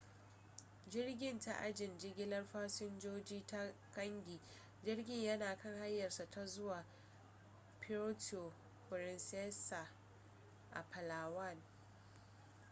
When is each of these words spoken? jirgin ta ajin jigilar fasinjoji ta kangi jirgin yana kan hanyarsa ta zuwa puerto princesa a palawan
jirgin 0.89 1.39
ta 1.39 1.53
ajin 1.59 1.97
jigilar 1.99 2.45
fasinjoji 2.53 3.43
ta 3.47 3.73
kangi 3.91 4.39
jirgin 4.83 5.23
yana 5.23 5.55
kan 5.57 5.77
hanyarsa 5.79 6.25
ta 6.31 6.45
zuwa 6.45 6.85
puerto 7.79 8.53
princesa 8.89 9.89
a 10.73 10.81
palawan 10.83 11.57